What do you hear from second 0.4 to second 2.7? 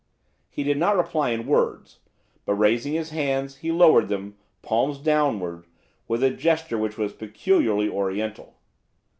He did not reply in words, but,